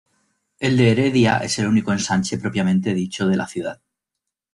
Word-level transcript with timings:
El 0.59 0.77
de 0.77 0.89
Heredia 0.89 1.37
es 1.43 1.59
el 1.59 1.67
único 1.67 1.91
ensanche 1.93 2.39
propiamente 2.39 2.95
dicho 2.95 3.27
de 3.27 3.37
la 3.37 3.45
ciudad. 3.45 3.81